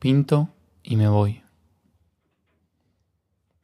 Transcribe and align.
Pinto 0.00 0.48
y 0.82 0.96
me 0.96 1.08
voy. 1.08 1.42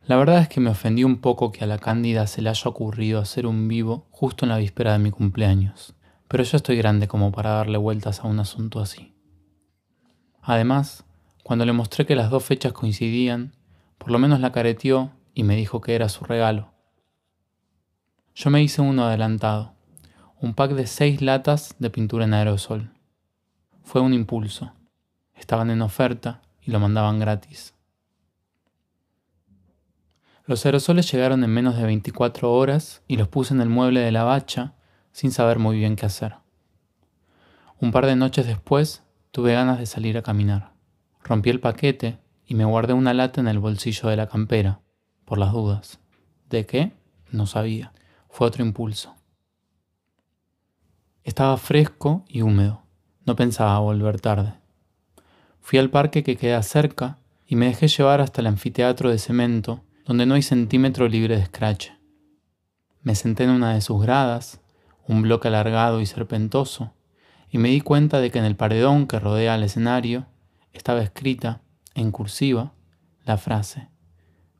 La 0.04 0.16
verdad 0.16 0.40
es 0.40 0.50
que 0.50 0.60
me 0.60 0.68
ofendí 0.68 1.02
un 1.02 1.22
poco 1.22 1.50
que 1.50 1.64
a 1.64 1.66
la 1.66 1.78
Cándida 1.78 2.26
se 2.26 2.42
le 2.42 2.50
haya 2.50 2.68
ocurrido 2.68 3.20
hacer 3.20 3.46
un 3.46 3.68
vivo 3.68 4.06
justo 4.10 4.44
en 4.44 4.50
la 4.50 4.58
víspera 4.58 4.92
de 4.92 4.98
mi 4.98 5.10
cumpleaños, 5.10 5.94
pero 6.28 6.44
yo 6.44 6.58
estoy 6.58 6.76
grande 6.76 7.08
como 7.08 7.32
para 7.32 7.52
darle 7.52 7.78
vueltas 7.78 8.20
a 8.20 8.26
un 8.26 8.38
asunto 8.38 8.80
así. 8.80 9.14
Además, 10.42 11.06
cuando 11.42 11.64
le 11.64 11.72
mostré 11.72 12.04
que 12.04 12.16
las 12.16 12.28
dos 12.28 12.44
fechas 12.44 12.74
coincidían, 12.74 13.56
por 13.96 14.10
lo 14.10 14.18
menos 14.18 14.38
la 14.38 14.52
careteó 14.52 15.12
y 15.32 15.42
me 15.42 15.56
dijo 15.56 15.80
que 15.80 15.94
era 15.94 16.10
su 16.10 16.26
regalo. 16.26 16.74
Yo 18.34 18.50
me 18.50 18.62
hice 18.62 18.82
uno 18.82 19.06
adelantado, 19.06 19.72
un 20.38 20.52
pack 20.52 20.72
de 20.72 20.86
seis 20.86 21.22
latas 21.22 21.76
de 21.78 21.88
pintura 21.88 22.26
en 22.26 22.34
aerosol. 22.34 22.90
Fue 23.84 24.02
un 24.02 24.12
impulso. 24.12 24.74
Estaban 25.36 25.70
en 25.70 25.82
oferta 25.82 26.42
y 26.62 26.70
lo 26.70 26.80
mandaban 26.80 27.20
gratis. 27.20 27.74
Los 30.44 30.64
aerosoles 30.64 31.10
llegaron 31.10 31.42
en 31.44 31.50
menos 31.50 31.76
de 31.76 31.84
24 31.84 32.52
horas 32.52 33.02
y 33.08 33.16
los 33.16 33.28
puse 33.28 33.52
en 33.52 33.60
el 33.60 33.68
mueble 33.68 34.00
de 34.00 34.12
la 34.12 34.24
bacha 34.24 34.74
sin 35.12 35.32
saber 35.32 35.58
muy 35.58 35.76
bien 35.76 35.96
qué 35.96 36.06
hacer. 36.06 36.36
Un 37.80 37.90
par 37.90 38.06
de 38.06 38.16
noches 38.16 38.46
después 38.46 39.02
tuve 39.32 39.54
ganas 39.54 39.78
de 39.78 39.86
salir 39.86 40.16
a 40.16 40.22
caminar. 40.22 40.72
Rompí 41.22 41.50
el 41.50 41.60
paquete 41.60 42.18
y 42.46 42.54
me 42.54 42.64
guardé 42.64 42.92
una 42.92 43.12
lata 43.12 43.40
en 43.40 43.48
el 43.48 43.58
bolsillo 43.58 44.08
de 44.08 44.16
la 44.16 44.28
campera, 44.28 44.80
por 45.24 45.38
las 45.38 45.52
dudas. 45.52 45.98
¿De 46.48 46.64
qué? 46.64 46.92
No 47.32 47.46
sabía. 47.46 47.92
Fue 48.28 48.46
otro 48.46 48.64
impulso. 48.64 49.16
Estaba 51.24 51.56
fresco 51.56 52.24
y 52.28 52.42
húmedo. 52.42 52.82
No 53.24 53.34
pensaba 53.34 53.80
volver 53.80 54.20
tarde. 54.20 54.54
Fui 55.66 55.80
al 55.80 55.90
parque 55.90 56.22
que 56.22 56.36
queda 56.36 56.62
cerca 56.62 57.18
y 57.44 57.56
me 57.56 57.66
dejé 57.66 57.88
llevar 57.88 58.20
hasta 58.20 58.40
el 58.40 58.46
anfiteatro 58.46 59.10
de 59.10 59.18
cemento 59.18 59.82
donde 60.04 60.24
no 60.24 60.34
hay 60.34 60.42
centímetro 60.42 61.08
libre 61.08 61.36
de 61.36 61.46
scratch. 61.46 61.88
Me 63.02 63.16
senté 63.16 63.42
en 63.42 63.50
una 63.50 63.74
de 63.74 63.80
sus 63.80 64.00
gradas, 64.00 64.60
un 65.08 65.22
bloque 65.22 65.48
alargado 65.48 66.00
y 66.00 66.06
serpentoso, 66.06 66.94
y 67.50 67.58
me 67.58 67.70
di 67.70 67.80
cuenta 67.80 68.20
de 68.20 68.30
que 68.30 68.38
en 68.38 68.44
el 68.44 68.54
paredón 68.54 69.08
que 69.08 69.18
rodea 69.18 69.56
el 69.56 69.64
escenario 69.64 70.26
estaba 70.72 71.02
escrita, 71.02 71.62
en 71.96 72.12
cursiva, 72.12 72.72
la 73.24 73.36
frase, 73.36 73.88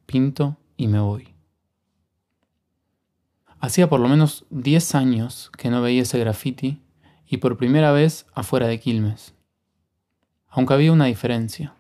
pinto 0.06 0.56
y 0.77 0.88
me 0.88 0.98
voy. 0.98 1.36
Hacía 3.61 3.88
por 3.88 4.00
lo 4.00 4.09
menos 4.09 4.44
10 4.50 4.97
años 4.97 5.53
que 5.56 5.70
no 5.70 5.81
veía 5.83 6.03
ese 6.03 6.19
graffiti 6.19 6.83
y 7.28 7.36
por 7.36 7.56
primera 7.56 7.92
vez 7.92 8.27
afuera 8.34 8.66
de 8.66 8.81
Quilmes. 8.81 9.36
Aunque 10.48 10.75
había 10.75 10.92
una 10.92 11.06
diferencia. 11.06 11.75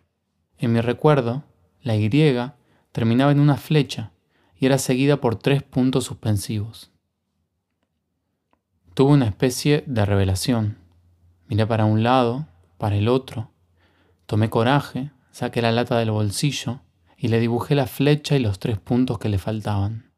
En 0.58 0.72
mi 0.72 0.80
recuerdo, 0.80 1.44
la 1.82 1.96
Y 1.96 2.08
terminaba 2.92 3.32
en 3.32 3.40
una 3.40 3.56
flecha 3.56 4.12
y 4.58 4.66
era 4.66 4.78
seguida 4.78 5.20
por 5.20 5.36
tres 5.36 5.62
puntos 5.62 6.04
suspensivos. 6.04 6.90
Tuve 8.94 9.12
una 9.12 9.26
especie 9.26 9.84
de 9.86 10.06
revelación. 10.06 10.78
Miré 11.48 11.66
para 11.66 11.84
un 11.84 12.02
lado, 12.02 12.46
para 12.78 12.96
el 12.96 13.08
otro, 13.08 13.50
tomé 14.24 14.50
coraje, 14.50 15.10
saqué 15.30 15.62
la 15.62 15.72
lata 15.72 15.98
del 15.98 16.10
bolsillo 16.10 16.80
y 17.16 17.28
le 17.28 17.40
dibujé 17.40 17.74
la 17.74 17.86
flecha 17.86 18.36
y 18.36 18.40
los 18.40 18.58
tres 18.58 18.78
puntos 18.78 19.18
que 19.18 19.28
le 19.28 19.38
faltaban. 19.38 20.10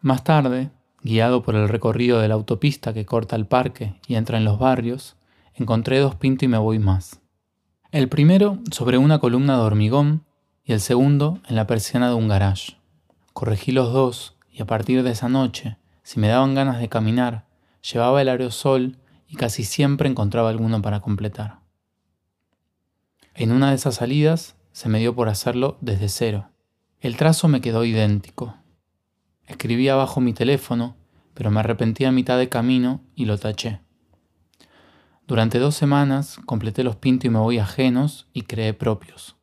Más 0.00 0.22
tarde, 0.24 0.70
guiado 1.02 1.42
por 1.42 1.54
el 1.54 1.68
recorrido 1.68 2.20
de 2.20 2.28
la 2.28 2.34
autopista 2.34 2.92
que 2.92 3.06
corta 3.06 3.36
el 3.36 3.46
parque 3.46 3.94
y 4.06 4.16
entra 4.16 4.36
en 4.36 4.44
los 4.44 4.58
barrios, 4.58 5.16
encontré 5.54 5.98
dos 5.98 6.14
pinto 6.16 6.44
y 6.44 6.48
me 6.48 6.58
voy 6.58 6.78
más. 6.78 7.20
El 7.92 8.08
primero 8.08 8.58
sobre 8.70 8.98
una 8.98 9.18
columna 9.18 9.56
de 9.56 9.62
hormigón 9.62 10.24
y 10.64 10.72
el 10.72 10.80
segundo 10.80 11.40
en 11.48 11.56
la 11.56 11.66
persiana 11.66 12.08
de 12.08 12.14
un 12.14 12.28
garage. 12.28 12.78
Corregí 13.32 13.72
los 13.72 13.92
dos 13.92 14.36
y 14.50 14.62
a 14.62 14.66
partir 14.66 15.02
de 15.02 15.10
esa 15.10 15.28
noche, 15.28 15.78
si 16.02 16.20
me 16.20 16.28
daban 16.28 16.54
ganas 16.54 16.80
de 16.80 16.88
caminar, 16.88 17.46
llevaba 17.92 18.20
el 18.20 18.28
aerosol 18.28 18.98
y 19.28 19.36
casi 19.36 19.64
siempre 19.64 20.08
encontraba 20.08 20.50
alguno 20.50 20.82
para 20.82 21.00
completar. 21.00 21.60
En 23.34 23.52
una 23.52 23.70
de 23.70 23.76
esas 23.76 23.96
salidas 23.96 24.56
se 24.72 24.88
me 24.88 24.98
dio 24.98 25.14
por 25.14 25.28
hacerlo 25.28 25.76
desde 25.80 26.08
cero. 26.08 26.50
El 27.00 27.16
trazo 27.16 27.48
me 27.48 27.60
quedó 27.60 27.84
idéntico. 27.84 28.56
Escribí 29.46 29.88
abajo 29.88 30.20
mi 30.20 30.32
teléfono, 30.32 30.96
pero 31.34 31.50
me 31.50 31.60
arrepentí 31.60 32.04
a 32.04 32.12
mitad 32.12 32.38
de 32.38 32.48
camino 32.48 33.02
y 33.14 33.26
lo 33.26 33.38
taché. 33.38 33.83
Durante 35.26 35.58
dos 35.58 35.74
semanas 35.74 36.38
completé 36.44 36.84
los 36.84 36.96
pinto 36.96 37.26
y 37.26 37.30
me 37.30 37.38
voy 37.38 37.58
ajenos 37.58 38.28
y 38.34 38.42
creé 38.42 38.74
propios, 38.74 39.36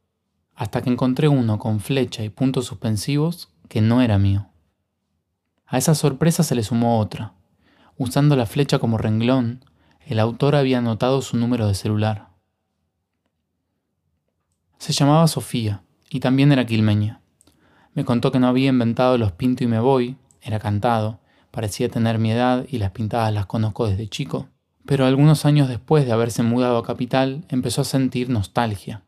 hasta 0.53 0.84
que 0.84 0.92
encontré 0.92 1.28
uno 1.28 1.58
con 1.58 1.80
flecha 1.80 2.24
y 2.24 2.30
puntos 2.30 2.68
suspensivos 2.68 3.50
que 3.68 3.81
no 3.81 4.03
era 4.03 4.19
mío. 4.19 4.47
A 5.66 5.80
esa 5.80 5.96
sorpresa 5.96 6.44
se 6.44 6.53
le 6.53 6.62
sumó 6.62 7.00
otra. 7.00 7.34
Usando 7.97 8.36
la 8.36 8.46
flecha 8.46 8.78
como 8.78 9.00
renglón, 9.00 9.66
el 10.06 10.19
autor 10.19 10.56
había 10.56 10.78
anotado 10.78 11.24
su 11.24 11.36
número 11.36 11.68
de 11.68 11.74
celular. 11.74 12.30
Se 14.78 14.94
llamaba 14.94 15.28
Sofía 15.28 15.84
y 16.12 16.19
también 16.19 16.52
era 16.52 16.68
quilmeña. 16.68 17.22
Me 17.96 18.06
contó 18.06 18.31
que 18.31 18.40
no 18.40 18.48
había 18.48 18.69
inventado 18.69 19.18
los 19.18 19.31
pinto 19.31 19.63
y 19.63 19.68
me 19.68 19.80
voy, 19.80 20.18
era 20.44 20.59
cantado, 20.59 21.22
parecía 21.50 21.90
tener 21.90 22.19
mi 22.19 22.31
edad 22.31 22.68
y 22.69 22.78
las 22.78 22.92
pintadas 22.92 23.34
las 23.34 23.48
conozco 23.48 23.88
desde 23.88 24.08
chico 24.08 24.48
pero 24.86 25.06
algunos 25.06 25.46
años 25.46 25.68
después 25.68 26.06
de 26.06 26.12
haberse 26.12 26.44
mudado 26.44 26.78
a 26.78 26.84
Capital 26.84 27.46
empezó 27.50 27.81
a 27.81 27.86
sentir 27.86 28.30
nostalgia. 28.30 29.03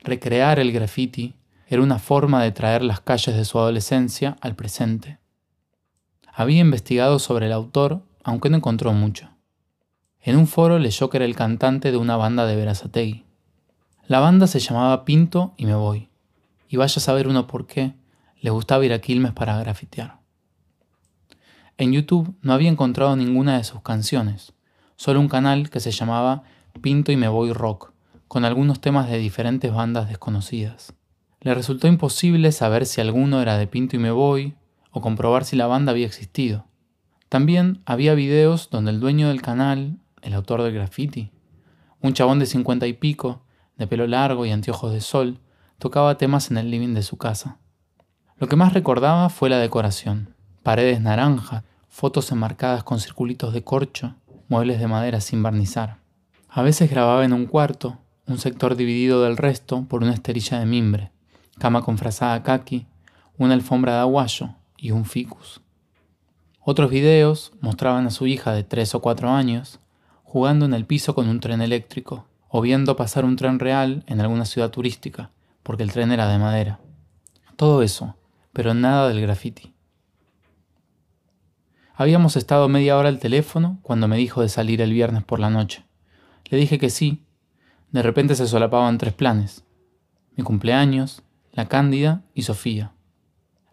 Recrear 0.00 0.58
el 0.58 0.72
graffiti 0.72 1.34
era 1.66 1.82
una 1.82 1.98
forma 1.98 2.42
de 2.42 2.52
traer 2.52 2.82
las 2.82 3.00
calles 3.00 3.36
de 3.36 3.44
su 3.44 3.58
adolescencia 3.58 4.36
al 4.40 4.54
presente. 4.54 5.18
Había 6.32 6.60
investigado 6.60 7.18
sobre 7.18 7.46
el 7.46 7.52
autor, 7.52 8.02
aunque 8.22 8.50
no 8.50 8.56
encontró 8.56 8.92
mucho. 8.92 9.30
En 10.20 10.36
un 10.36 10.46
foro 10.46 10.78
leyó 10.78 11.10
que 11.10 11.18
era 11.18 11.26
el 11.26 11.36
cantante 11.36 11.92
de 11.92 11.98
una 11.98 12.16
banda 12.16 12.46
de 12.46 12.56
Verazategui. 12.56 13.24
La 14.06 14.20
banda 14.20 14.46
se 14.46 14.58
llamaba 14.58 15.04
Pinto 15.04 15.52
y 15.58 15.66
me 15.66 15.74
voy. 15.74 16.08
Y 16.68 16.76
vaya 16.76 16.94
a 16.96 17.00
saber 17.00 17.28
uno 17.28 17.46
por 17.46 17.66
qué, 17.66 17.94
le 18.40 18.50
gustaba 18.50 18.84
ir 18.84 18.92
a 18.92 19.00
Quilmes 19.00 19.32
para 19.32 19.58
grafitear. 19.58 20.18
En 21.76 21.92
YouTube 21.92 22.34
no 22.40 22.54
había 22.54 22.70
encontrado 22.70 23.16
ninguna 23.16 23.58
de 23.58 23.64
sus 23.64 23.82
canciones, 23.82 24.53
solo 24.96 25.20
un 25.20 25.28
canal 25.28 25.70
que 25.70 25.80
se 25.80 25.90
llamaba 25.90 26.42
Pinto 26.80 27.12
y 27.12 27.16
Me 27.16 27.28
Voy 27.28 27.52
Rock, 27.52 27.92
con 28.28 28.44
algunos 28.44 28.80
temas 28.80 29.08
de 29.08 29.18
diferentes 29.18 29.72
bandas 29.72 30.08
desconocidas. 30.08 30.94
Le 31.40 31.54
resultó 31.54 31.88
imposible 31.88 32.52
saber 32.52 32.86
si 32.86 33.00
alguno 33.00 33.40
era 33.42 33.58
de 33.58 33.66
Pinto 33.66 33.96
y 33.96 33.98
Me 33.98 34.10
Voy 34.10 34.54
o 34.90 35.00
comprobar 35.00 35.44
si 35.44 35.56
la 35.56 35.66
banda 35.66 35.92
había 35.92 36.06
existido. 36.06 36.66
También 37.28 37.82
había 37.84 38.14
videos 38.14 38.70
donde 38.70 38.92
el 38.92 39.00
dueño 39.00 39.28
del 39.28 39.42
canal, 39.42 39.98
el 40.22 40.34
autor 40.34 40.62
del 40.62 40.74
graffiti, 40.74 41.32
un 42.00 42.12
chabón 42.12 42.38
de 42.38 42.46
cincuenta 42.46 42.86
y 42.86 42.92
pico, 42.92 43.42
de 43.76 43.86
pelo 43.86 44.06
largo 44.06 44.46
y 44.46 44.52
anteojos 44.52 44.92
de 44.92 45.00
sol, 45.00 45.40
tocaba 45.78 46.16
temas 46.16 46.50
en 46.50 46.58
el 46.58 46.70
living 46.70 46.94
de 46.94 47.02
su 47.02 47.18
casa. 47.18 47.58
Lo 48.36 48.46
que 48.46 48.56
más 48.56 48.72
recordaba 48.72 49.28
fue 49.30 49.50
la 49.50 49.58
decoración, 49.58 50.34
paredes 50.62 51.00
naranjas, 51.00 51.64
fotos 51.88 52.30
enmarcadas 52.32 52.84
con 52.84 53.00
circulitos 53.00 53.52
de 53.52 53.62
corcho, 53.64 54.16
muebles 54.48 54.78
de 54.80 54.86
madera 54.86 55.20
sin 55.20 55.42
barnizar. 55.42 55.98
A 56.48 56.62
veces 56.62 56.90
grababa 56.90 57.24
en 57.24 57.32
un 57.32 57.46
cuarto, 57.46 57.98
un 58.26 58.38
sector 58.38 58.76
dividido 58.76 59.22
del 59.22 59.36
resto 59.36 59.84
por 59.88 60.02
una 60.02 60.14
esterilla 60.14 60.58
de 60.58 60.66
mimbre, 60.66 61.10
cama 61.58 61.82
con 61.82 61.98
frazada 61.98 62.42
kaki, 62.42 62.86
una 63.38 63.54
alfombra 63.54 63.94
de 63.94 63.98
aguayo 64.00 64.50
y 64.76 64.92
un 64.92 65.04
ficus. 65.04 65.60
Otros 66.60 66.90
videos 66.90 67.52
mostraban 67.60 68.06
a 68.06 68.10
su 68.10 68.26
hija 68.26 68.52
de 68.52 68.64
tres 68.64 68.94
o 68.94 69.00
cuatro 69.00 69.30
años 69.30 69.80
jugando 70.22 70.64
en 70.64 70.74
el 70.74 70.86
piso 70.86 71.14
con 71.14 71.28
un 71.28 71.40
tren 71.40 71.60
eléctrico 71.60 72.26
o 72.48 72.60
viendo 72.60 72.96
pasar 72.96 73.24
un 73.24 73.36
tren 73.36 73.58
real 73.58 74.04
en 74.06 74.20
alguna 74.20 74.44
ciudad 74.44 74.70
turística, 74.70 75.30
porque 75.62 75.82
el 75.82 75.92
tren 75.92 76.12
era 76.12 76.28
de 76.28 76.38
madera. 76.38 76.80
Todo 77.56 77.82
eso, 77.82 78.16
pero 78.52 78.74
nada 78.74 79.08
del 79.08 79.20
graffiti. 79.20 79.73
Habíamos 81.96 82.36
estado 82.36 82.68
media 82.68 82.96
hora 82.96 83.08
al 83.08 83.20
teléfono 83.20 83.78
cuando 83.82 84.08
me 84.08 84.16
dijo 84.16 84.42
de 84.42 84.48
salir 84.48 84.80
el 84.80 84.92
viernes 84.92 85.22
por 85.22 85.38
la 85.38 85.48
noche. 85.48 85.84
Le 86.46 86.58
dije 86.58 86.78
que 86.80 86.90
sí. 86.90 87.22
De 87.92 88.02
repente 88.02 88.34
se 88.34 88.48
solapaban 88.48 88.98
tres 88.98 89.14
planes. 89.14 89.64
Mi 90.34 90.42
cumpleaños, 90.42 91.22
la 91.52 91.68
Cándida 91.68 92.22
y 92.34 92.42
Sofía. 92.42 92.92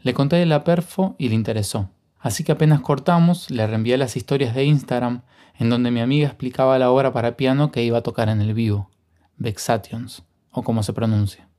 Le 0.02 0.14
conté 0.14 0.36
de 0.36 0.46
la 0.46 0.64
perfo 0.64 1.16
y 1.18 1.30
le 1.30 1.36
interesó. 1.36 1.90
Así 2.20 2.44
que 2.44 2.52
apenas 2.52 2.82
cortamos, 2.82 3.50
le 3.50 3.66
reenvié 3.66 3.98
las 3.98 4.16
historias 4.16 4.54
de 4.54 4.66
Instagram 4.66 5.24
en 5.58 5.72
donde 5.72 5.90
mi 5.90 6.00
amiga 6.00 6.28
explicaba 6.28 6.78
la 6.78 6.92
obra 6.92 7.12
para 7.12 7.36
piano 7.36 7.72
que 7.72 7.84
iba 7.84 7.98
a 7.98 8.04
tocar 8.04 8.30
en 8.30 8.42
el 8.42 8.54
vivo, 8.54 8.92
Vexations, 9.38 10.24
o 10.52 10.62
como 10.62 10.84
se 10.84 10.94
pronuncia. 10.94 11.50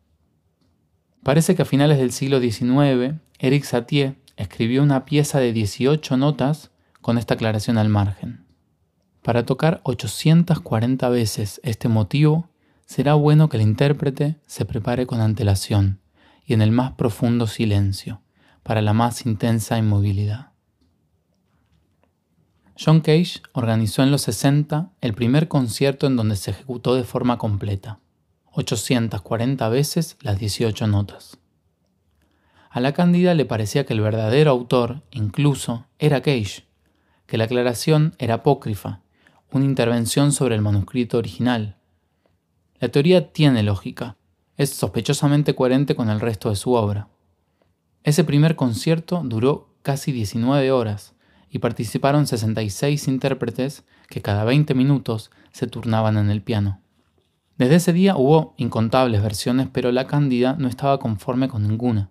Parece 1.25 1.57
que 1.57 1.63
a 1.63 1.65
finales 1.65 1.99
del 1.99 2.13
siglo 2.13 2.41
XIX, 2.41 3.15
Eric 3.41 3.65
Satie 3.65 4.22
escribió 4.37 4.83
una 4.83 5.05
pieza 5.05 5.39
de 5.41 5.53
18 5.53 6.17
notas 6.17 6.71
con 7.01 7.19
esta 7.19 7.35
aclaración 7.35 7.79
al 7.79 7.89
margen. 7.89 8.47
Para 9.23 9.45
tocar 9.45 9.81
840 9.85 11.09
veces 11.09 11.61
este 11.63 11.89
motivo 11.89 12.49
será 12.87 13.15
bueno 13.15 13.49
que 13.49 13.57
el 13.57 13.63
intérprete 13.63 14.41
se 14.47 14.65
prepare 14.65 15.07
con 15.07 15.21
antelación 15.21 16.01
y 16.45 16.55
en 16.55 16.63
el 16.63 16.73
más 16.73 16.93
profundo 16.93 17.47
silencio 17.47 18.23
para 18.63 18.83
la 18.83 18.93
más 18.93 19.27
intensa 19.27 19.79
inmovilidad. 19.79 20.53
John 22.79 23.01
Cage 23.01 23.41
organizó 23.53 24.03
en 24.03 24.11
los 24.11 24.23
60 24.23 24.93
el 25.01 25.15
primer 25.15 25.47
concierto 25.49 26.07
en 26.07 26.17
donde 26.17 26.37
se 26.37 26.51
ejecutó 26.51 26.95
de 26.95 27.05
forma 27.05 27.39
completa, 27.39 28.01
840 28.53 29.69
veces 29.69 30.17
las 30.21 30.39
18 30.39 30.87
notas. 30.87 31.39
A 32.75 32.81
la 32.81 32.95
cándida 32.95 33.35
le 33.35 33.45
parecía 33.45 33.85
que 33.85 33.93
el 33.93 34.01
verdadero 34.01 34.51
autor, 34.51 35.03
incluso, 35.11 35.85
era 35.99 36.23
Cage, 36.23 36.65
que 37.27 37.37
la 37.37 37.45
aclaración 37.45 38.15
era 38.19 38.37
apócrifa, 38.37 39.03
una 39.51 39.67
intervención 39.67 40.33
sobre 40.33 40.55
el 40.55 40.63
manuscrito 40.63 41.19
original. 41.19 41.77
La 42.81 42.89
teoría 42.89 43.31
tiene 43.31 43.63
lógica, 43.63 44.17
es 44.57 44.71
sospechosamente 44.71 45.55
coherente 45.55 45.95
con 45.95 46.09
el 46.09 46.19
resto 46.19 46.49
de 46.49 46.57
su 46.57 46.73
obra. 46.73 47.09
Ese 48.05 48.25
primer 48.25 48.57
concierto 48.57 49.21
duró 49.23 49.69
casi 49.83 50.11
19 50.11 50.71
horas 50.71 51.15
y 51.51 51.59
participaron 51.59 52.27
66 52.27 53.07
intérpretes 53.07 53.85
que 54.09 54.23
cada 54.23 54.45
20 54.45 54.75
minutos 54.75 55.31
se 55.53 55.67
turnaban 55.67 56.17
en 56.17 56.31
el 56.31 56.41
piano. 56.41 56.81
Desde 57.59 57.75
ese 57.75 57.93
día 57.93 58.17
hubo 58.17 58.55
incontables 58.57 59.23
versiones, 59.23 59.69
pero 59.71 59.93
la 59.93 60.07
Cándida 60.07 60.57
no 60.59 60.69
estaba 60.69 60.99
conforme 60.99 61.49
con 61.49 61.69
ninguna 61.69 62.09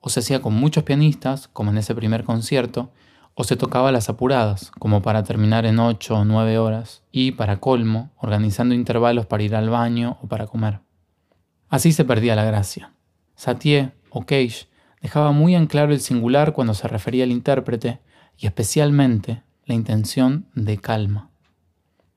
o 0.00 0.08
se 0.08 0.20
hacía 0.20 0.40
con 0.40 0.54
muchos 0.54 0.84
pianistas, 0.84 1.48
como 1.48 1.70
en 1.70 1.78
ese 1.78 1.94
primer 1.94 2.24
concierto, 2.24 2.90
o 3.34 3.44
se 3.44 3.56
tocaba 3.56 3.92
las 3.92 4.08
apuradas, 4.08 4.70
como 4.78 5.02
para 5.02 5.22
terminar 5.22 5.64
en 5.66 5.78
8 5.78 6.14
o 6.14 6.24
9 6.24 6.58
horas, 6.58 7.02
y, 7.12 7.32
para 7.32 7.60
colmo, 7.60 8.10
organizando 8.16 8.74
intervalos 8.74 9.26
para 9.26 9.42
ir 9.42 9.54
al 9.54 9.70
baño 9.70 10.18
o 10.22 10.26
para 10.26 10.46
comer. 10.46 10.80
Así 11.68 11.92
se 11.92 12.04
perdía 12.04 12.36
la 12.36 12.44
gracia. 12.44 12.92
Satie 13.36 13.92
o 14.10 14.22
Cage 14.22 14.68
dejaba 15.00 15.32
muy 15.32 15.54
en 15.54 15.66
claro 15.66 15.92
el 15.92 16.00
singular 16.00 16.52
cuando 16.52 16.74
se 16.74 16.88
refería 16.88 17.24
al 17.24 17.30
intérprete 17.30 18.00
y 18.36 18.46
especialmente 18.46 19.42
la 19.66 19.74
intención 19.74 20.46
de 20.54 20.78
calma. 20.78 21.30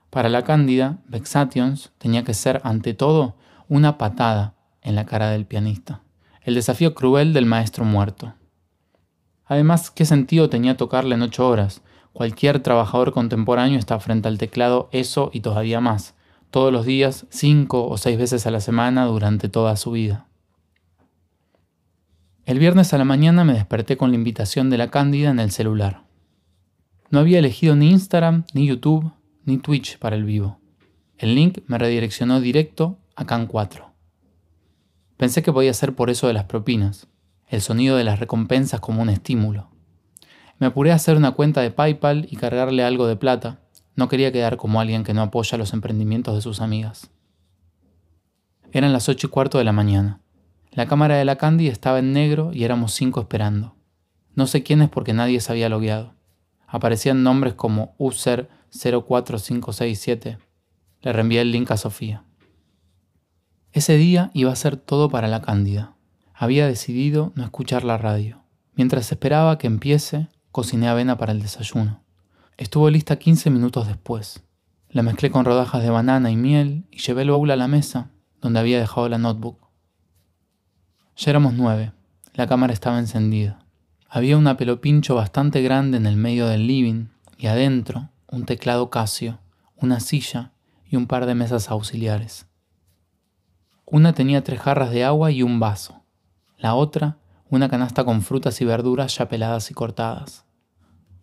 Para 0.09 0.29
la 0.29 0.43
cándida, 0.43 0.97
Vexations 1.07 1.91
tenía 1.97 2.23
que 2.23 2.33
ser 2.33 2.61
ante 2.63 2.93
todo 2.93 3.35
una 3.67 3.97
patada 3.97 4.55
en 4.81 4.95
la 4.95 5.05
cara 5.05 5.29
del 5.29 5.45
pianista 5.45 6.01
el 6.43 6.55
desafío 6.55 6.93
cruel 6.95 7.33
del 7.33 7.45
maestro 7.45 7.85
muerto. 7.85 8.33
Además, 9.45 9.91
¿qué 9.91 10.05
sentido 10.05 10.49
tenía 10.49 10.77
tocarle 10.77 11.15
en 11.15 11.21
ocho 11.21 11.47
horas? 11.47 11.81
Cualquier 12.13 12.59
trabajador 12.61 13.11
contemporáneo 13.11 13.77
está 13.77 13.99
frente 13.99 14.27
al 14.27 14.37
teclado 14.37 14.89
eso 14.91 15.29
y 15.33 15.41
todavía 15.41 15.79
más, 15.79 16.15
todos 16.49 16.71
los 16.73 16.85
días, 16.85 17.25
cinco 17.29 17.87
o 17.87 17.97
seis 17.97 18.17
veces 18.17 18.45
a 18.47 18.51
la 18.51 18.59
semana 18.59 19.05
durante 19.05 19.49
toda 19.49 19.75
su 19.77 19.91
vida. 19.91 20.25
El 22.45 22.59
viernes 22.59 22.93
a 22.93 22.97
la 22.97 23.05
mañana 23.05 23.43
me 23.43 23.53
desperté 23.53 23.97
con 23.97 24.09
la 24.09 24.15
invitación 24.15 24.69
de 24.69 24.77
la 24.77 24.89
Cándida 24.89 25.29
en 25.29 25.39
el 25.39 25.51
celular. 25.51 26.03
No 27.09 27.19
había 27.19 27.39
elegido 27.39 27.75
ni 27.75 27.91
Instagram, 27.91 28.45
ni 28.53 28.67
YouTube, 28.67 29.11
ni 29.45 29.57
Twitch 29.57 29.99
para 29.99 30.15
el 30.15 30.23
vivo. 30.23 30.59
El 31.17 31.35
link 31.35 31.59
me 31.67 31.77
redireccionó 31.77 32.41
directo 32.41 32.97
a 33.15 33.25
CAN 33.25 33.45
4. 33.45 33.90
Pensé 35.21 35.43
que 35.43 35.53
podía 35.53 35.71
ser 35.75 35.93
por 35.93 36.09
eso 36.09 36.25
de 36.25 36.33
las 36.33 36.45
propinas, 36.45 37.05
el 37.47 37.61
sonido 37.61 37.95
de 37.95 38.03
las 38.03 38.19
recompensas 38.19 38.79
como 38.79 39.03
un 39.03 39.09
estímulo. 39.11 39.69
Me 40.57 40.65
apuré 40.65 40.91
a 40.91 40.95
hacer 40.95 41.15
una 41.15 41.33
cuenta 41.33 41.61
de 41.61 41.69
PayPal 41.69 42.25
y 42.31 42.37
cargarle 42.37 42.83
algo 42.83 43.05
de 43.05 43.15
plata. 43.17 43.59
No 43.95 44.09
quería 44.09 44.31
quedar 44.31 44.57
como 44.57 44.81
alguien 44.81 45.03
que 45.03 45.13
no 45.13 45.21
apoya 45.21 45.59
los 45.59 45.73
emprendimientos 45.73 46.33
de 46.33 46.41
sus 46.41 46.59
amigas. 46.59 47.11
Eran 48.71 48.93
las 48.93 49.09
ocho 49.09 49.27
y 49.27 49.29
cuarto 49.29 49.59
de 49.59 49.63
la 49.63 49.73
mañana. 49.73 50.21
La 50.71 50.87
cámara 50.87 51.17
de 51.17 51.25
la 51.25 51.35
Candy 51.35 51.67
estaba 51.67 51.99
en 51.99 52.13
negro 52.13 52.49
y 52.51 52.63
éramos 52.63 52.91
cinco 52.91 53.21
esperando. 53.21 53.75
No 54.33 54.47
sé 54.47 54.63
quiénes 54.63 54.89
porque 54.89 55.13
nadie 55.13 55.39
se 55.39 55.51
había 55.51 55.69
logueado. 55.69 56.15
Aparecían 56.65 57.21
nombres 57.21 57.53
como 57.53 57.93
user 57.99 58.49
04567. 58.71 60.39
Le 61.01 61.13
reenvié 61.13 61.41
el 61.41 61.51
link 61.51 61.69
a 61.69 61.77
Sofía. 61.77 62.23
Ese 63.73 63.95
día 63.95 64.31
iba 64.33 64.51
a 64.51 64.55
ser 64.57 64.75
todo 64.75 65.09
para 65.09 65.29
la 65.29 65.41
Cándida. 65.41 65.93
Había 66.33 66.67
decidido 66.67 67.31
no 67.35 67.45
escuchar 67.45 67.85
la 67.85 67.97
radio. 67.97 68.43
Mientras 68.75 69.09
esperaba 69.09 69.57
que 69.57 69.67
empiece, 69.67 70.27
cociné 70.51 70.89
avena 70.89 71.17
para 71.17 71.31
el 71.31 71.41
desayuno. 71.41 72.01
Estuvo 72.57 72.89
lista 72.89 73.17
15 73.17 73.49
minutos 73.49 73.87
después. 73.87 74.43
La 74.89 75.03
mezclé 75.03 75.31
con 75.31 75.45
rodajas 75.45 75.83
de 75.83 75.89
banana 75.89 76.31
y 76.31 76.35
miel 76.35 76.85
y 76.91 76.97
llevé 76.97 77.21
el 77.21 77.31
baúl 77.31 77.49
a 77.49 77.55
la 77.55 77.69
mesa, 77.69 78.09
donde 78.41 78.59
había 78.59 78.77
dejado 78.77 79.07
la 79.07 79.17
notebook. 79.17 79.57
Ya 81.15 81.29
éramos 81.29 81.53
nueve. 81.53 81.93
La 82.33 82.47
cámara 82.47 82.73
estaba 82.73 82.99
encendida. 82.99 83.59
Había 84.09 84.37
una 84.37 84.57
pelopincho 84.57 85.15
bastante 85.15 85.61
grande 85.61 85.95
en 85.95 86.07
el 86.07 86.17
medio 86.17 86.47
del 86.47 86.67
living 86.67 87.05
y 87.37 87.47
adentro 87.47 88.09
un 88.27 88.45
teclado 88.45 88.89
Casio, 88.89 89.39
una 89.77 90.01
silla 90.01 90.51
y 90.89 90.97
un 90.97 91.07
par 91.07 91.25
de 91.25 91.35
mesas 91.35 91.69
auxiliares. 91.69 92.50
Una 93.93 94.13
tenía 94.13 94.41
tres 94.41 94.61
jarras 94.61 94.91
de 94.91 95.03
agua 95.03 95.31
y 95.31 95.43
un 95.43 95.59
vaso. 95.59 96.01
La 96.57 96.75
otra, 96.75 97.17
una 97.49 97.67
canasta 97.67 98.05
con 98.05 98.21
frutas 98.21 98.61
y 98.61 98.65
verduras 98.65 99.17
ya 99.17 99.27
peladas 99.27 99.69
y 99.69 99.73
cortadas. 99.73 100.45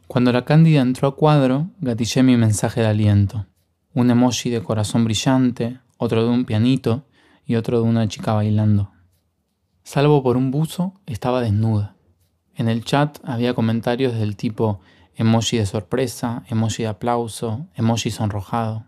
Cuando 0.07 0.33
la 0.33 0.45
cándida 0.45 0.83
entró 0.83 1.09
a 1.09 1.17
cuadro, 1.17 1.71
gatillé 1.81 2.23
mi 2.23 2.37
mensaje 2.37 2.83
de 2.83 2.89
aliento. 2.89 3.47
Un 3.95 4.11
emoji 4.11 4.51
de 4.51 4.63
corazón 4.63 5.05
brillante, 5.05 5.81
otro 5.97 6.23
de 6.23 6.29
un 6.29 6.45
pianito 6.45 7.07
y 7.47 7.55
otro 7.55 7.81
de 7.81 7.89
una 7.89 8.07
chica 8.07 8.35
bailando. 8.35 8.93
Salvo 9.83 10.23
por 10.23 10.37
un 10.37 10.51
buzo, 10.51 10.93
estaba 11.07 11.41
desnuda. 11.41 11.97
En 12.55 12.69
el 12.69 12.85
chat 12.85 13.19
había 13.25 13.55
comentarios 13.55 14.13
del 14.13 14.37
tipo 14.37 14.81
emoji 15.15 15.57
de 15.57 15.65
sorpresa, 15.65 16.45
emoji 16.49 16.83
de 16.83 16.91
aplauso, 16.91 17.67
emoji 17.77 18.11
sonrojado. 18.11 18.85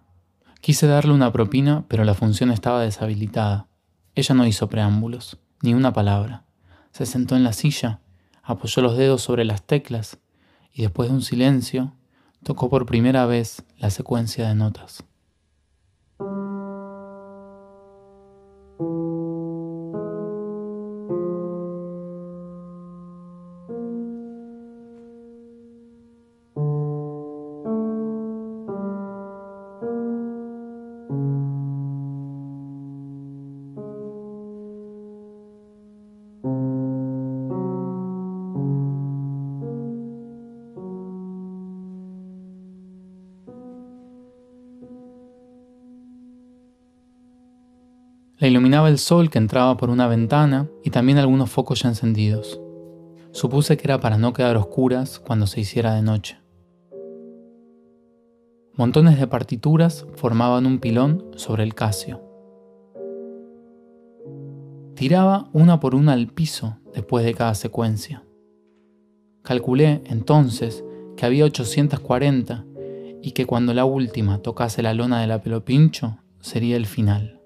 Quise 0.60 0.86
darle 0.86 1.14
una 1.14 1.32
propina, 1.32 1.86
pero 1.88 2.04
la 2.04 2.12
función 2.12 2.50
estaba 2.50 2.82
deshabilitada. 2.82 3.69
Ella 4.20 4.34
no 4.34 4.46
hizo 4.46 4.68
preámbulos, 4.68 5.38
ni 5.62 5.72
una 5.72 5.94
palabra. 5.94 6.44
Se 6.92 7.06
sentó 7.06 7.36
en 7.36 7.42
la 7.42 7.54
silla, 7.54 8.00
apoyó 8.42 8.82
los 8.82 8.98
dedos 8.98 9.22
sobre 9.22 9.46
las 9.46 9.62
teclas 9.62 10.18
y 10.74 10.82
después 10.82 11.08
de 11.08 11.14
un 11.14 11.22
silencio 11.22 11.94
tocó 12.42 12.68
por 12.68 12.84
primera 12.84 13.24
vez 13.24 13.62
la 13.78 13.88
secuencia 13.88 14.46
de 14.46 14.54
notas. 14.54 15.04
El 48.88 48.98
sol 48.98 49.30
que 49.30 49.38
entraba 49.38 49.76
por 49.76 49.90
una 49.90 50.06
ventana 50.06 50.68
y 50.82 50.90
también 50.90 51.18
algunos 51.18 51.50
focos 51.50 51.82
ya 51.82 51.88
encendidos. 51.88 52.60
Supuse 53.32 53.76
que 53.76 53.84
era 53.84 54.00
para 54.00 54.18
no 54.18 54.32
quedar 54.32 54.56
oscuras 54.56 55.18
cuando 55.18 55.46
se 55.46 55.60
hiciera 55.60 55.94
de 55.94 56.02
noche. 56.02 56.38
Montones 58.74 59.20
de 59.20 59.26
partituras 59.26 60.06
formaban 60.14 60.66
un 60.66 60.78
pilón 60.78 61.26
sobre 61.36 61.64
el 61.64 61.74
casio. 61.74 62.22
Tiraba 64.94 65.48
una 65.52 65.80
por 65.80 65.94
una 65.94 66.12
al 66.12 66.28
piso 66.28 66.78
después 66.94 67.24
de 67.24 67.34
cada 67.34 67.54
secuencia. 67.54 68.24
Calculé 69.42 70.02
entonces 70.06 70.84
que 71.16 71.26
había 71.26 71.44
840 71.44 72.64
y 73.22 73.32
que 73.32 73.46
cuando 73.46 73.74
la 73.74 73.84
última 73.84 74.38
tocase 74.38 74.82
la 74.82 74.94
lona 74.94 75.20
de 75.20 75.26
la 75.26 75.42
pelopincho 75.42 76.18
sería 76.40 76.76
el 76.76 76.86
final. 76.86 77.39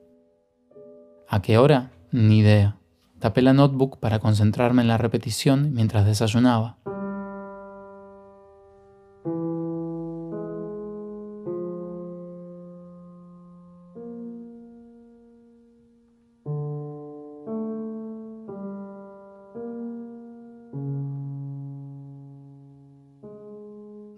¿A 1.34 1.42
qué 1.42 1.58
hora? 1.58 1.90
Ni 2.12 2.38
idea. 2.38 2.76
Tapé 3.18 3.42
la 3.42 3.52
notebook 3.52 3.98
para 3.98 4.20
concentrarme 4.20 4.82
en 4.82 4.86
la 4.86 4.98
repetición 4.98 5.74
mientras 5.74 6.06
desayunaba. 6.06 6.78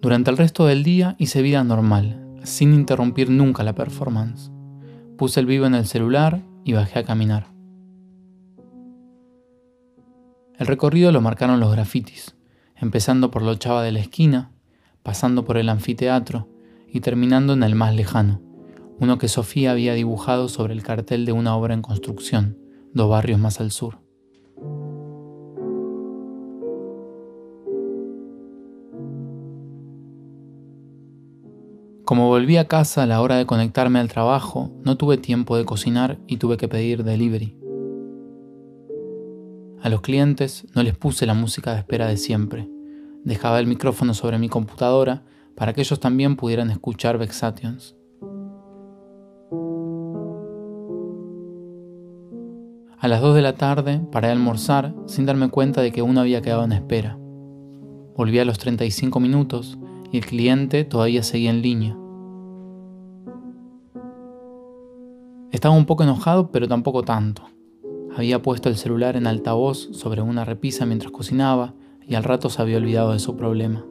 Durante 0.03 0.29
el 0.29 0.37
resto 0.37 0.67
del 0.67 0.83
día 0.83 1.15
hice 1.17 1.41
vida 1.41 1.63
normal, 1.63 2.37
sin 2.43 2.75
interrumpir 2.75 3.31
nunca 3.31 3.63
la 3.63 3.73
performance. 3.73 4.51
Puse 5.17 5.39
el 5.39 5.47
vivo 5.47 5.65
en 5.65 5.73
el 5.73 5.87
celular 5.87 6.43
y 6.67 6.73
bajé 6.73 6.99
a 6.99 7.03
caminar. 7.03 7.47
El 10.59 10.67
recorrido 10.67 11.11
lo 11.11 11.21
marcaron 11.21 11.59
los 11.59 11.71
grafitis, 11.71 12.35
empezando 12.75 13.31
por 13.31 13.41
la 13.41 13.51
ochava 13.51 13.83
de 13.83 13.93
la 13.93 13.99
esquina, 13.99 14.51
pasando 15.01 15.45
por 15.45 15.57
el 15.57 15.69
anfiteatro 15.69 16.49
y 16.87 16.99
terminando 16.99 17.53
en 17.53 17.63
el 17.63 17.75
más 17.75 17.95
lejano, 17.95 18.41
uno 18.99 19.17
que 19.17 19.29
Sofía 19.29 19.71
había 19.71 19.93
dibujado 19.93 20.49
sobre 20.49 20.73
el 20.73 20.83
cartel 20.83 21.25
de 21.25 21.31
una 21.31 21.55
obra 21.55 21.73
en 21.73 21.81
construcción, 21.81 22.57
dos 22.93 23.09
barrios 23.09 23.39
más 23.39 23.61
al 23.61 23.71
sur. 23.71 23.99
Como 32.07 32.29
volví 32.29 32.55
a 32.55 32.69
casa 32.69 33.03
a 33.03 33.05
la 33.05 33.19
hora 33.19 33.35
de 33.35 33.45
conectarme 33.45 33.99
al 33.99 34.07
trabajo, 34.07 34.71
no 34.85 34.95
tuve 34.95 35.17
tiempo 35.17 35.57
de 35.57 35.65
cocinar 35.65 36.17
y 36.25 36.37
tuve 36.37 36.55
que 36.55 36.69
pedir 36.69 37.03
delivery. 37.03 37.57
A 39.81 39.89
los 39.89 39.99
clientes 39.99 40.65
no 40.73 40.83
les 40.83 40.95
puse 40.95 41.25
la 41.25 41.33
música 41.33 41.73
de 41.73 41.79
espera 41.79 42.07
de 42.07 42.15
siempre. 42.15 42.69
Dejaba 43.25 43.59
el 43.59 43.67
micrófono 43.67 44.13
sobre 44.13 44.39
mi 44.39 44.47
computadora 44.47 45.25
para 45.53 45.73
que 45.73 45.81
ellos 45.81 45.99
también 45.99 46.37
pudieran 46.37 46.71
escuchar 46.71 47.17
Vexations. 47.17 47.97
A 52.99 53.07
las 53.09 53.19
2 53.19 53.35
de 53.35 53.41
la 53.41 53.55
tarde 53.55 53.99
paré 54.13 54.29
a 54.29 54.31
almorzar 54.31 54.95
sin 55.07 55.25
darme 55.25 55.49
cuenta 55.49 55.81
de 55.81 55.91
que 55.91 56.03
uno 56.03 56.21
había 56.21 56.41
quedado 56.41 56.63
en 56.63 56.71
espera. 56.71 57.17
Volví 58.15 58.39
a 58.39 58.45
los 58.45 58.59
35 58.59 59.19
minutos 59.19 59.77
y 60.11 60.17
el 60.17 60.25
cliente 60.25 60.83
todavía 60.83 61.23
seguía 61.23 61.49
en 61.49 61.61
línea. 61.61 61.97
Estaba 65.51 65.75
un 65.75 65.85
poco 65.85 66.03
enojado, 66.03 66.51
pero 66.51 66.67
tampoco 66.67 67.03
tanto. 67.03 67.43
Había 68.15 68.41
puesto 68.41 68.69
el 68.69 68.75
celular 68.75 69.15
en 69.15 69.27
altavoz 69.27 69.89
sobre 69.91 70.21
una 70.21 70.43
repisa 70.43 70.85
mientras 70.85 71.11
cocinaba 71.11 71.73
y 72.07 72.15
al 72.15 72.23
rato 72.23 72.49
se 72.49 72.61
había 72.61 72.77
olvidado 72.77 73.13
de 73.13 73.19
su 73.19 73.35
problema. 73.35 73.85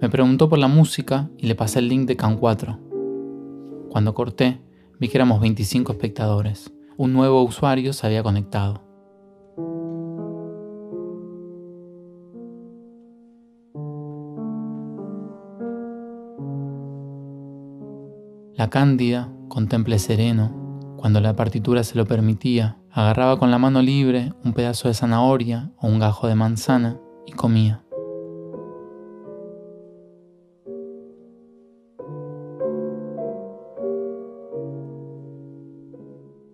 Me 0.00 0.08
preguntó 0.08 0.48
por 0.48 0.58
la 0.58 0.68
música 0.68 1.30
y 1.36 1.46
le 1.46 1.54
pasé 1.54 1.80
el 1.80 1.88
link 1.88 2.06
de 2.06 2.16
Can 2.16 2.36
4. 2.36 2.78
Cuando 3.90 4.14
corté, 4.14 4.60
vi 5.00 5.08
que 5.08 5.18
éramos 5.18 5.40
25 5.40 5.92
espectadores. 5.92 6.72
Un 6.96 7.12
nuevo 7.12 7.42
usuario 7.42 7.92
se 7.92 8.06
había 8.06 8.22
conectado. 8.22 8.87
La 18.58 18.70
cándida, 18.70 19.32
con 19.48 19.68
temple 19.68 20.00
sereno, 20.00 20.96
cuando 20.96 21.20
la 21.20 21.36
partitura 21.36 21.84
se 21.84 21.96
lo 21.96 22.06
permitía, 22.06 22.76
agarraba 22.90 23.38
con 23.38 23.52
la 23.52 23.58
mano 23.58 23.82
libre 23.82 24.32
un 24.44 24.52
pedazo 24.52 24.88
de 24.88 24.94
zanahoria 24.94 25.70
o 25.78 25.86
un 25.86 26.00
gajo 26.00 26.26
de 26.26 26.34
manzana 26.34 26.98
y 27.24 27.30
comía. 27.34 27.84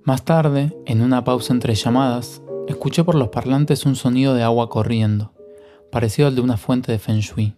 Más 0.04 0.26
tarde, 0.26 0.76
en 0.84 1.00
una 1.00 1.24
pausa 1.24 1.54
entre 1.54 1.74
llamadas, 1.74 2.42
escuché 2.68 3.02
por 3.02 3.14
los 3.14 3.28
parlantes 3.28 3.86
un 3.86 3.96
sonido 3.96 4.34
de 4.34 4.42
agua 4.42 4.68
corriendo, 4.68 5.32
parecido 5.90 6.28
al 6.28 6.34
de 6.34 6.42
una 6.42 6.58
fuente 6.58 6.92
de 6.92 6.98
Feng 6.98 7.20
Shui. 7.20 7.56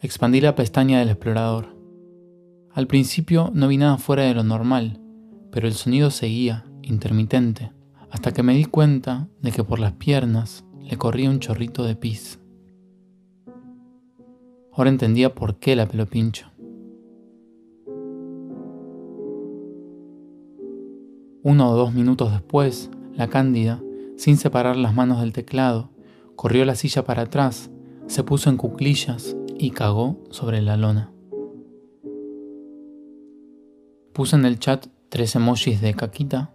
Expandí 0.00 0.40
la 0.40 0.56
pestaña 0.56 0.98
del 0.98 1.10
explorador. 1.10 1.71
Al 2.74 2.86
principio 2.86 3.50
no 3.52 3.68
vi 3.68 3.76
nada 3.76 3.98
fuera 3.98 4.22
de 4.22 4.32
lo 4.32 4.44
normal, 4.44 4.98
pero 5.50 5.68
el 5.68 5.74
sonido 5.74 6.10
seguía, 6.10 6.64
intermitente, 6.80 7.70
hasta 8.10 8.32
que 8.32 8.42
me 8.42 8.54
di 8.54 8.64
cuenta 8.64 9.28
de 9.42 9.52
que 9.52 9.62
por 9.62 9.78
las 9.78 9.92
piernas 9.92 10.64
le 10.80 10.96
corría 10.96 11.28
un 11.28 11.38
chorrito 11.38 11.84
de 11.84 11.96
pis. 11.96 12.40
Ahora 14.72 14.88
entendía 14.88 15.34
por 15.34 15.58
qué 15.58 15.76
la 15.76 15.86
pelo 15.86 16.06
pincho. 16.06 16.46
Uno 21.42 21.70
o 21.70 21.76
dos 21.76 21.92
minutos 21.92 22.32
después, 22.32 22.90
la 23.12 23.28
cándida, 23.28 23.82
sin 24.16 24.38
separar 24.38 24.76
las 24.76 24.94
manos 24.94 25.20
del 25.20 25.34
teclado, 25.34 25.90
corrió 26.36 26.64
la 26.64 26.74
silla 26.74 27.04
para 27.04 27.24
atrás, 27.24 27.70
se 28.06 28.24
puso 28.24 28.48
en 28.48 28.56
cuclillas 28.56 29.36
y 29.58 29.72
cagó 29.72 30.18
sobre 30.30 30.62
la 30.62 30.78
lona. 30.78 31.11
Puse 34.12 34.36
en 34.36 34.44
el 34.44 34.58
chat 34.58 34.88
tres 35.08 35.34
emojis 35.36 35.80
de 35.80 35.94
caquita 35.94 36.50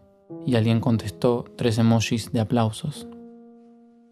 y 0.45 0.55
alguien 0.55 0.79
contestó 0.79 1.43
tres 1.57 1.79
emojis 1.79 2.31
de 2.31 2.39
aplausos. 2.39 3.07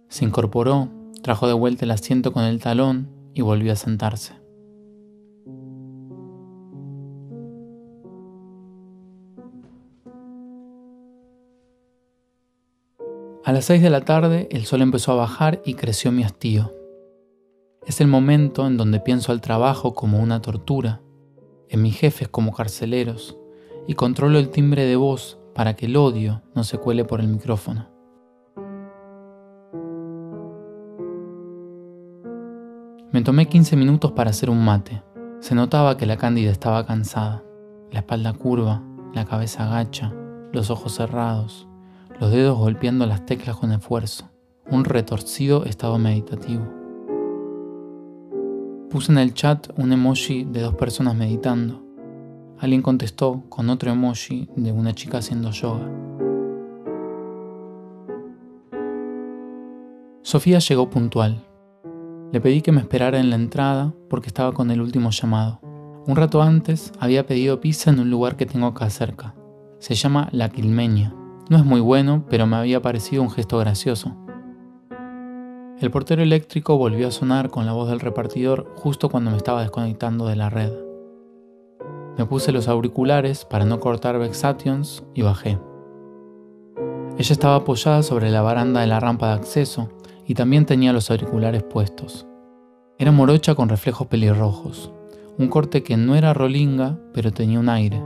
Se 0.10 0.26
incorporó, 0.26 0.90
trajo 1.22 1.48
de 1.48 1.54
vuelta 1.54 1.86
el 1.86 1.92
asiento 1.92 2.34
con 2.34 2.44
el 2.44 2.60
talón 2.60 3.12
y 3.36 3.42
volvió 3.42 3.72
a 3.72 3.76
sentarse. 3.76 4.34
A 13.44 13.52
las 13.52 13.66
seis 13.66 13.84
de 13.84 13.92
la 13.92 14.02
tarde 14.02 14.48
el 14.50 14.66
sol 14.66 14.82
empezó 14.82 15.12
a 15.12 15.18
bajar 15.18 15.62
y 15.64 15.76
creció 15.76 16.12
mi 16.12 16.24
hastío. 16.24 16.74
Es 17.86 18.02
el 18.02 18.08
momento 18.08 18.66
en 18.66 18.76
donde 18.76 19.00
pienso 19.00 19.32
al 19.32 19.42
trabajo 19.42 19.94
como 19.94 20.20
una 20.20 20.42
tortura 20.42 21.05
en 21.70 21.82
mis 21.82 21.98
jefes 21.98 22.28
como 22.28 22.54
carceleros 22.54 23.38
y 23.88 23.94
controlo 23.94 24.40
el 24.40 24.50
timbre 24.50 24.86
de 24.86 24.96
voz 24.96 25.40
para 25.54 25.76
que 25.76 25.86
el 25.86 25.96
odio 25.98 26.42
no 26.54 26.64
se 26.64 26.78
cuele 26.78 27.06
por 27.06 27.20
el 27.20 27.28
micrófono. 27.28 27.90
Me 33.12 33.22
tomé 33.22 33.48
15 33.48 33.78
minutos 33.78 34.12
para 34.12 34.32
hacer 34.32 34.50
un 34.50 34.64
mate. 34.64 35.02
Se 35.40 35.56
notaba 35.56 35.96
que 35.96 36.06
la 36.06 36.18
cándida 36.18 36.52
estaba 36.52 36.86
cansada, 36.86 37.44
la 37.92 38.00
espalda 38.00 38.34
curva, 38.34 38.84
la 39.14 39.24
cabeza 39.24 39.66
agacha, 39.66 40.14
los 40.52 40.70
ojos 40.70 40.96
cerrados, 40.96 41.68
los 42.20 42.32
dedos 42.32 42.58
golpeando 42.58 43.06
las 43.06 43.26
teclas 43.26 43.56
con 43.56 43.72
esfuerzo, 43.72 44.30
un 44.70 44.84
retorcido 44.84 45.64
estado 45.64 45.98
meditativo. 45.98 46.85
Puse 48.96 49.12
en 49.12 49.18
el 49.18 49.34
chat 49.34 49.68
un 49.76 49.92
emoji 49.92 50.46
de 50.46 50.62
dos 50.62 50.76
personas 50.76 51.16
meditando. 51.16 51.84
Alguien 52.60 52.82
contestó 52.82 53.44
con 53.50 53.70
otro 53.70 53.92
emoji 53.92 54.48
de 54.56 54.72
una 54.72 54.96
chica 54.96 55.18
haciendo 55.18 55.52
yoga. 55.52 55.92
Sofía 60.22 60.60
llegó 60.60 60.90
puntual. 60.90 61.46
Le 62.32 62.40
pedí 62.40 62.62
que 62.62 62.72
me 62.72 62.80
esperara 62.80 63.20
en 63.20 63.30
la 63.30 63.36
entrada 63.36 63.94
porque 64.10 64.28
estaba 64.28 64.54
con 64.54 64.72
el 64.72 64.80
último 64.80 65.10
llamado. 65.12 65.60
Un 66.08 66.16
rato 66.16 66.42
antes 66.42 66.94
había 66.98 67.28
pedido 67.28 67.60
pizza 67.60 67.90
en 67.92 68.00
un 68.00 68.10
lugar 68.10 68.38
que 68.38 68.46
tengo 68.46 68.68
acá 68.68 68.90
cerca. 68.90 69.36
Se 69.80 69.96
llama 69.96 70.30
La 70.32 70.48
Quilmeña. 70.48 71.14
No 71.50 71.58
es 71.58 71.66
muy 71.66 71.82
bueno, 71.82 72.24
pero 72.30 72.48
me 72.48 72.56
había 72.56 72.82
parecido 72.82 73.24
un 73.24 73.30
gesto 73.30 73.58
gracioso. 73.58 74.16
El 75.82 75.92
portero 75.92 76.24
eléctrico 76.24 76.78
volvió 76.78 77.10
a 77.10 77.12
sonar 77.12 77.50
con 77.50 77.66
la 77.66 77.74
voz 77.74 77.90
del 77.90 78.00
repartidor 78.00 78.72
justo 78.78 79.10
cuando 79.10 79.32
me 79.32 79.38
estaba 79.38 79.60
desconectando 79.60 80.26
de 80.26 80.38
la 80.38 80.50
red. 80.50 80.72
Me 82.18 82.26
puse 82.26 82.54
los 82.54 82.70
auriculares 82.70 83.44
para 83.44 83.66
no 83.66 83.82
cortar 83.82 84.18
Vexations 84.18 85.04
y 85.14 85.22
bajé. 85.22 85.60
Ella 87.18 87.34
estaba 87.34 87.56
apoyada 87.56 88.04
sobre 88.04 88.32
la 88.32 88.42
baranda 88.42 88.80
de 88.80 88.88
la 88.88 89.02
rampa 89.02 89.28
de 89.28 89.34
acceso 89.34 89.90
y 90.26 90.34
también 90.34 90.66
tenía 90.66 90.94
los 90.94 91.12
auriculares 91.12 91.64
puestos. 91.64 92.26
Era 92.98 93.12
morocha 93.12 93.54
con 93.54 93.68
reflejos 93.68 94.08
pelirrojos, 94.08 94.94
un 95.38 95.50
corte 95.50 95.84
que 95.84 95.98
no 95.98 96.16
era 96.16 96.34
rolinga, 96.34 96.98
pero 97.14 97.34
tenía 97.34 97.60
un 97.60 97.68
aire. 97.68 98.02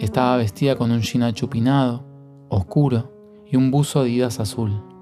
Estaba 0.00 0.36
vestida 0.36 0.76
con 0.76 0.90
un 0.90 1.00
jean 1.00 1.22
achupinado, 1.22 2.04
oscuro, 2.50 3.10
y 3.50 3.56
un 3.56 3.70
buzo 3.70 4.00
Adidas 4.00 4.38
azul. 4.38 4.93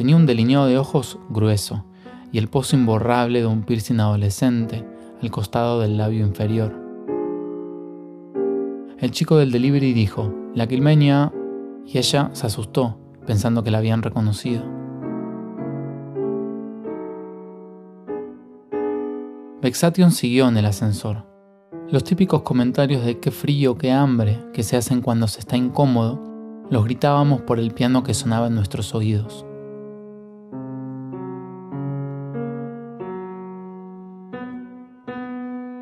Tenía 0.00 0.16
un 0.16 0.24
delineado 0.24 0.64
de 0.64 0.78
ojos 0.78 1.18
grueso 1.28 1.84
y 2.32 2.38
el 2.38 2.48
pozo 2.48 2.74
imborrable 2.74 3.40
de 3.40 3.46
un 3.46 3.64
piercing 3.64 4.00
adolescente 4.00 4.82
al 5.20 5.30
costado 5.30 5.78
del 5.78 5.98
labio 5.98 6.26
inferior. 6.26 6.74
El 8.96 9.10
chico 9.10 9.36
del 9.36 9.52
delivery 9.52 9.92
dijo, 9.92 10.32
la 10.54 10.66
quilmeña, 10.66 11.34
y 11.84 11.98
ella 11.98 12.30
se 12.32 12.46
asustó, 12.46 12.98
pensando 13.26 13.62
que 13.62 13.70
la 13.70 13.76
habían 13.76 14.00
reconocido. 14.00 14.62
Vexation 19.60 20.12
siguió 20.12 20.48
en 20.48 20.56
el 20.56 20.64
ascensor. 20.64 21.26
Los 21.90 22.04
típicos 22.04 22.40
comentarios 22.40 23.04
de 23.04 23.20
qué 23.20 23.30
frío, 23.30 23.76
qué 23.76 23.92
hambre 23.92 24.42
que 24.54 24.62
se 24.62 24.78
hacen 24.78 25.02
cuando 25.02 25.28
se 25.28 25.40
está 25.40 25.58
incómodo, 25.58 26.18
los 26.70 26.86
gritábamos 26.86 27.42
por 27.42 27.58
el 27.58 27.72
piano 27.72 28.02
que 28.02 28.14
sonaba 28.14 28.46
en 28.46 28.54
nuestros 28.54 28.94
oídos. 28.94 29.44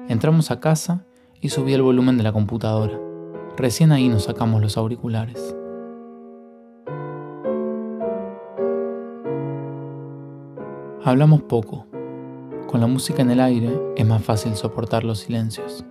Entramos 0.09 0.50
a 0.50 0.59
casa 0.59 1.05
y 1.38 1.50
subí 1.50 1.75
el 1.75 1.83
volumen 1.83 2.17
de 2.17 2.23
la 2.23 2.33
computadora. 2.33 2.99
Recién 3.59 3.93
ahí 3.93 4.09
nos 4.09 4.25
sacamos 4.25 4.62
los 4.62 4.79
auriculares. 4.79 5.55
Hablamos 11.05 11.43
poco. 11.43 11.87
Con 12.69 12.81
la 12.81 12.87
música 12.87 13.21
en 13.21 13.31
el 13.31 13.41
aire 13.41 13.79
es 13.97 14.07
más 14.07 14.23
fácil 14.25 14.57
soportar 14.57 15.05
los 15.05 15.19
silencios. 15.19 15.85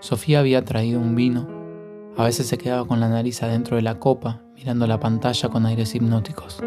Sofía 0.00 0.40
había 0.40 0.64
traído 0.64 0.98
un 0.98 1.14
vino. 1.14 1.46
A 2.16 2.24
veces 2.24 2.46
se 2.46 2.56
quedaba 2.56 2.86
con 2.86 3.00
la 3.00 3.10
nariz 3.10 3.42
adentro 3.42 3.76
de 3.76 3.82
la 3.82 3.98
copa, 3.98 4.40
mirando 4.54 4.86
la 4.86 4.98
pantalla 4.98 5.50
con 5.50 5.66
aires 5.66 5.94
hipnóticos. 5.94 6.62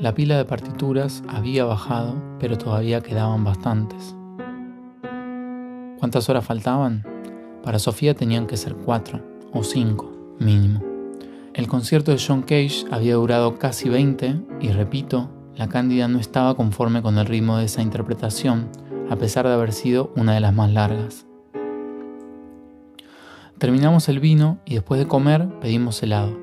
La 0.00 0.14
pila 0.14 0.36
de 0.36 0.44
partituras 0.44 1.24
había 1.26 1.64
bajado, 1.64 2.14
pero 2.38 2.56
todavía 2.56 3.00
quedaban 3.00 3.42
bastantes. 3.42 4.14
¿Cuántas 5.98 6.28
horas 6.28 6.44
faltaban? 6.44 7.04
Para 7.64 7.80
Sofía 7.80 8.14
tenían 8.14 8.46
que 8.46 8.56
ser 8.56 8.76
cuatro 8.76 9.20
o 9.52 9.64
cinco, 9.64 10.36
mínimo. 10.38 10.80
El 11.52 11.66
concierto 11.66 12.12
de 12.12 12.22
John 12.24 12.42
Cage 12.42 12.84
había 12.92 13.16
durado 13.16 13.58
casi 13.58 13.88
20 13.88 14.40
y 14.60 14.68
repito, 14.68 15.30
la 15.56 15.68
Cándida 15.68 16.06
no 16.06 16.20
estaba 16.20 16.54
conforme 16.54 17.02
con 17.02 17.18
el 17.18 17.26
ritmo 17.26 17.56
de 17.56 17.64
esa 17.64 17.82
interpretación, 17.82 18.68
a 19.10 19.16
pesar 19.16 19.48
de 19.48 19.54
haber 19.54 19.72
sido 19.72 20.12
una 20.14 20.32
de 20.32 20.40
las 20.40 20.54
más 20.54 20.70
largas. 20.70 21.26
Terminamos 23.58 24.08
el 24.08 24.20
vino 24.20 24.60
y 24.64 24.74
después 24.74 25.00
de 25.00 25.08
comer 25.08 25.48
pedimos 25.58 26.00
helado. 26.04 26.38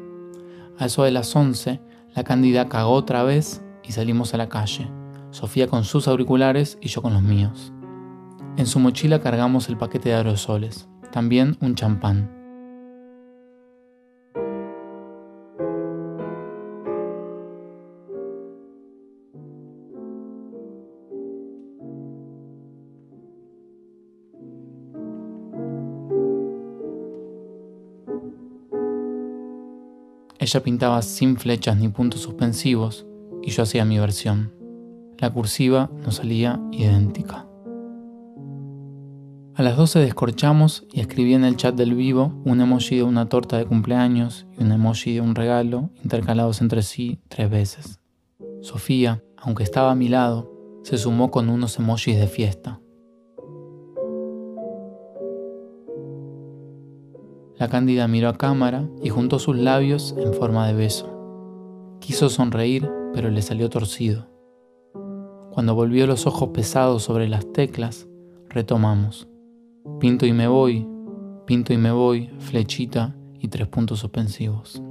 A 0.77 0.87
eso 0.87 1.03
de 1.03 1.11
las 1.11 1.33
11 1.33 1.79
la 2.15 2.23
cándida 2.23 2.69
cagó 2.69 2.91
otra 2.93 3.23
vez 3.23 3.61
y 3.83 3.91
salimos 3.91 4.33
a 4.33 4.37
la 4.37 4.49
calle, 4.49 4.89
Sofía 5.31 5.67
con 5.67 5.83
sus 5.83 6.07
auriculares 6.07 6.77
y 6.79 6.87
yo 6.87 7.01
con 7.01 7.11
los 7.13 7.21
míos. 7.21 7.73
En 8.55 8.65
su 8.67 8.79
mochila 8.79 9.19
cargamos 9.19 9.67
el 9.67 9.77
paquete 9.77 10.09
de 10.09 10.15
aerosoles, 10.15 10.87
también 11.11 11.57
un 11.59 11.75
champán. 11.75 12.31
Ella 30.45 30.61
pintaba 30.61 31.01
sin 31.01 31.37
flechas 31.37 31.75
ni 31.75 31.89
puntos 31.89 32.21
suspensivos 32.21 33.07
y 33.41 33.49
yo 33.49 33.63
hacía 33.63 33.83
mi 33.83 33.97
versión. 33.97 34.53
La 35.17 35.31
cursiva 35.31 35.89
nos 36.03 36.17
salía 36.17 36.61
idéntica. 36.71 37.47
A 39.55 39.63
las 39.63 39.75
12 39.75 39.97
descorchamos 40.01 40.85
y 40.93 40.99
escribí 40.99 41.33
en 41.33 41.45
el 41.45 41.57
chat 41.57 41.73
del 41.73 41.95
vivo 41.95 42.39
un 42.45 42.61
emoji 42.61 42.97
de 42.97 43.01
una 43.01 43.27
torta 43.27 43.57
de 43.57 43.65
cumpleaños 43.65 44.45
y 44.55 44.61
un 44.61 44.71
emoji 44.71 45.15
de 45.15 45.21
un 45.21 45.33
regalo 45.33 45.89
intercalados 46.03 46.61
entre 46.61 46.83
sí 46.83 47.17
tres 47.27 47.49
veces. 47.49 47.99
Sofía, 48.61 49.23
aunque 49.37 49.63
estaba 49.63 49.93
a 49.93 49.95
mi 49.95 50.09
lado, 50.09 50.53
se 50.83 50.99
sumó 50.99 51.31
con 51.31 51.49
unos 51.49 51.79
emojis 51.79 52.19
de 52.19 52.27
fiesta. 52.27 52.79
La 57.57 57.69
cándida 57.69 58.07
miró 58.07 58.29
a 58.29 58.37
cámara 58.37 58.87
y 59.01 59.09
juntó 59.09 59.39
sus 59.39 59.55
labios 59.55 60.13
en 60.17 60.33
forma 60.33 60.67
de 60.67 60.73
beso. 60.73 61.97
Quiso 62.01 62.29
sonreír, 62.29 62.89
pero 63.13 63.29
le 63.29 63.41
salió 63.41 63.69
torcido. 63.69 64.27
Cuando 65.51 65.73
volvió 65.73 66.05
los 66.05 66.27
ojos 66.27 66.49
pesados 66.49 67.03
sobre 67.03 67.29
las 67.29 67.49
teclas, 67.53 68.07
retomamos. 68.49 69.27
Pinto 69.99 70.25
y 70.25 70.33
me 70.33 70.47
voy, 70.47 70.85
pinto 71.45 71.71
y 71.71 71.77
me 71.77 71.91
voy, 71.91 72.29
flechita 72.39 73.15
y 73.39 73.47
tres 73.47 73.67
puntos 73.69 73.99
suspensivos. 73.99 74.81